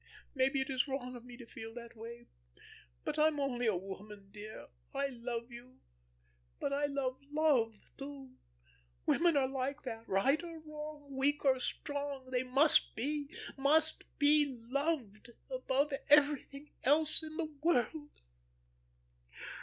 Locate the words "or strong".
11.45-12.31